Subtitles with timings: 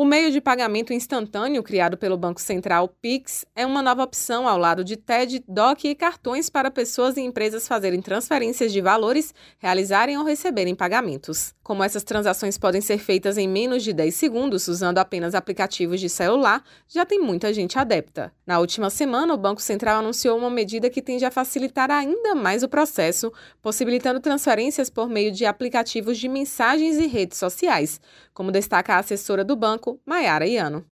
[0.00, 4.56] O meio de pagamento instantâneo criado pelo Banco Central Pix é uma nova opção ao
[4.56, 10.16] lado de TED, DOC e cartões para pessoas e empresas fazerem transferências de valores, realizarem
[10.16, 11.54] ou receberem pagamentos.
[11.62, 16.08] Como essas transações podem ser feitas em menos de 10 segundos usando apenas aplicativos de
[16.08, 18.32] celular, já tem muita gente adepta.
[18.46, 22.62] Na última semana, o Banco Central anunciou uma medida que tende a facilitar ainda mais
[22.62, 23.30] o processo,
[23.60, 28.00] possibilitando transferências por meio de aplicativos de mensagens e redes sociais,
[28.32, 30.84] como destaca a assessora do banco Banco, Maiara Iano.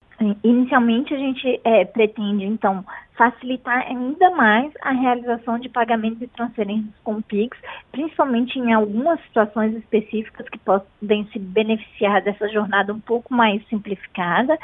[0.43, 2.83] Inicialmente, a gente é, pretende, então,
[3.15, 7.55] facilitar ainda mais a realização de pagamentos e transferências com Pix,
[7.91, 14.57] principalmente em algumas situações específicas que podem se beneficiar dessa jornada um pouco mais simplificada.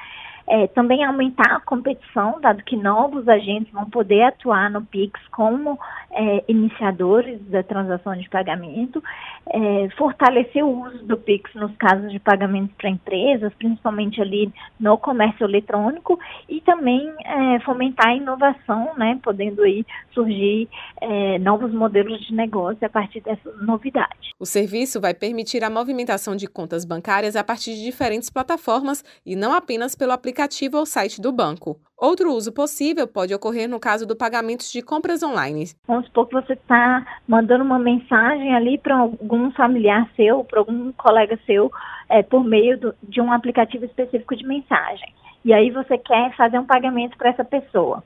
[0.45, 5.79] É, também aumentar a competição, dado que novos agentes vão poder atuar no Pix como
[6.11, 9.01] é, iniciadores da transação de pagamento,
[9.47, 14.97] é, fortalecer o uso do Pix nos casos de pagamentos para empresas, principalmente ali no
[14.97, 20.67] comércio eletrônico, e também é, fomentar a inovação, né, podendo aí surgir
[20.99, 24.33] é, novos modelos de negócio a partir dessa novidade.
[24.37, 29.37] O serviço vai permitir a movimentação de contas bancárias a partir de diferentes plataformas e
[29.37, 31.77] não apenas pelo aplicativo aplicativo ou site do banco.
[31.95, 35.65] Outro uso possível pode ocorrer no caso do pagamento de compras online.
[35.87, 40.91] Vamos supor que você está mandando uma mensagem ali para algum familiar seu, para algum
[40.93, 41.71] colega seu,
[42.09, 45.13] é, por meio do, de um aplicativo específico de mensagem.
[45.45, 48.03] E aí você quer fazer um pagamento para essa pessoa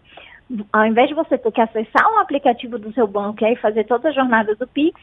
[0.72, 4.08] ao invés de você ter que acessar um aplicativo do seu banco e fazer toda
[4.08, 4.98] a jornada do Pix,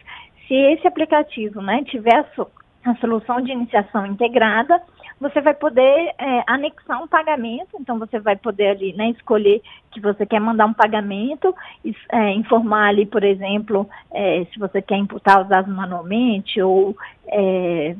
[0.48, 4.80] se esse aplicativo né, tiver a, a solução de iniciação integrada,
[5.20, 10.00] você vai poder é, anexar um pagamento, então você vai poder ali, né, escolher que
[10.00, 11.54] você quer mandar um pagamento,
[12.10, 16.96] é, informar ali, por exemplo, é, se você quer imputar os dados manualmente ou
[17.28, 17.96] é,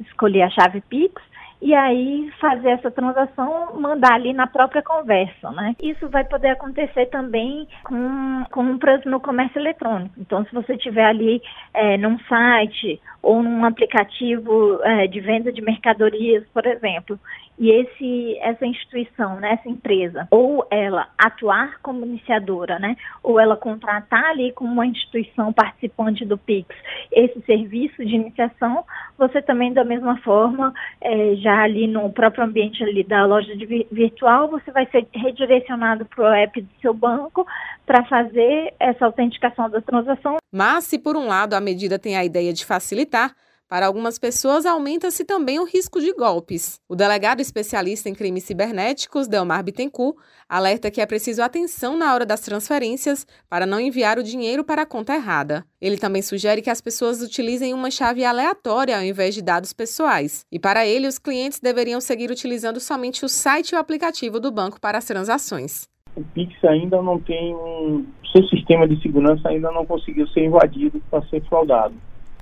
[0.00, 1.20] escolher a chave Pix,
[1.60, 5.74] e aí fazer essa transação, mandar ali na própria conversa, né?
[5.82, 10.14] Isso vai poder acontecer também com compras no comércio eletrônico.
[10.18, 15.62] Então, se você tiver ali é, num site ou num aplicativo é, de venda de
[15.62, 17.18] mercadorias, por exemplo,
[17.58, 23.56] e esse, essa instituição, né, essa empresa, ou ela atuar como iniciadora, né, ou ela
[23.56, 26.66] contratar ali como uma instituição participante do PIX
[27.12, 28.84] esse serviço de iniciação,
[29.16, 33.86] você também da mesma forma, é, já ali no próprio ambiente ali da loja de
[33.90, 37.46] virtual, você vai ser redirecionado para o app do seu banco
[37.86, 40.36] para fazer essa autenticação da transação.
[40.52, 43.34] Mas se por um lado a medida tem a ideia de facilitar,
[43.68, 46.80] para algumas pessoas, aumenta-se também o risco de golpes.
[46.88, 50.16] O delegado especialista em crimes cibernéticos, Delmar Bittencourt,
[50.48, 54.82] alerta que é preciso atenção na hora das transferências para não enviar o dinheiro para
[54.82, 55.64] a conta errada.
[55.80, 60.46] Ele também sugere que as pessoas utilizem uma chave aleatória ao invés de dados pessoais.
[60.50, 64.52] E para ele, os clientes deveriam seguir utilizando somente o site e o aplicativo do
[64.52, 65.88] banco para as transações.
[66.14, 68.06] O Pix ainda não tem um.
[68.32, 71.94] Seu sistema de segurança ainda não conseguiu ser invadido para ser fraudado.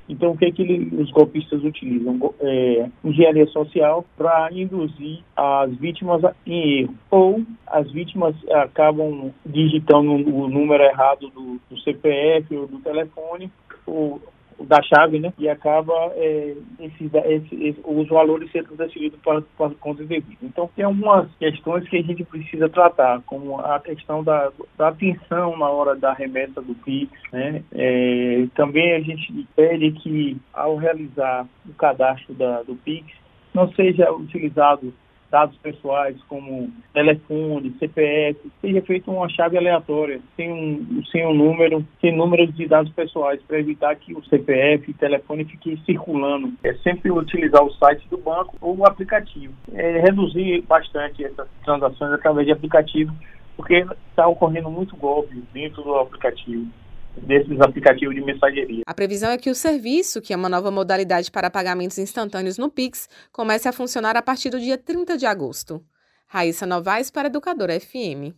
[0.08, 2.34] Então, o que, é que ele, os golpistas utilizam?
[2.40, 6.94] É, engenharia social para induzir as vítimas em erro.
[7.10, 13.50] Ou as vítimas acabam digitando o número errado do, do CPF ou do telefone,
[13.86, 14.20] ou
[14.64, 15.32] da chave, né?
[15.38, 20.42] E acaba é, esses, esse, os valores sendo transferidos para, para contas devidas.
[20.42, 25.56] Então, tem algumas questões que a gente precisa tratar, como a questão da, da atenção
[25.56, 27.62] na hora da remessa do PIX, né?
[27.72, 33.06] É, também a gente pede que, ao realizar o cadastro da, do PIX,
[33.54, 34.92] não seja utilizado
[35.34, 41.84] dados pessoais como telefone, CPF, seja feita uma chave aleatória, sem um, sem um número,
[42.00, 46.52] sem números de dados pessoais, para evitar que o CPF e telefone fiquem circulando.
[46.62, 49.52] É sempre utilizar o site do banco ou o aplicativo.
[49.72, 53.12] É reduzir bastante essas transações através de aplicativo,
[53.56, 56.70] porque está ocorrendo muito golpe dentro do aplicativo
[57.16, 58.82] desses aplicativos de mensageria.
[58.86, 62.70] A previsão é que o serviço, que é uma nova modalidade para pagamentos instantâneos no
[62.70, 65.84] Pix, comece a funcionar a partir do dia 30 de agosto.
[66.26, 68.32] Raíssa Novaes para Educadora FM.